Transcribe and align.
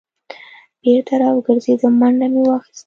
بېرته 0.81 1.13
را 1.21 1.29
وګرځېدم 1.35 1.93
منډه 2.01 2.27
مې 2.33 2.41
واخیسته. 2.45 2.79